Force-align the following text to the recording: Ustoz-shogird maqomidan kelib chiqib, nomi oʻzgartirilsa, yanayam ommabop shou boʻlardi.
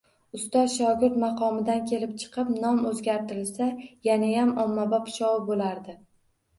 Ustoz-shogird 0.37 1.19
maqomidan 1.23 1.83
kelib 1.91 2.17
chiqib, 2.25 2.51
nomi 2.65 2.87
oʻzgartirilsa, 2.95 3.71
yanayam 4.11 4.59
ommabop 4.69 5.17
shou 5.21 5.49
boʻlardi. 5.55 6.01